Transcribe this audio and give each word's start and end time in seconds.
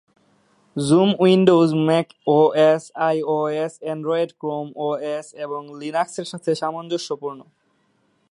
Zoom 0.75 1.09
Windows, 1.19 1.69
Mac 1.87 2.07
OS, 2.37 2.83
iOS, 3.07 3.73
Android, 3.83 4.29
Chrome 4.41 4.67
OS 4.85 5.27
এবং 5.45 5.61
লিনাক্সের 5.79 6.27
সাথে 6.31 6.51
সামঞ্জস্যপূর্ণ। 6.55 7.39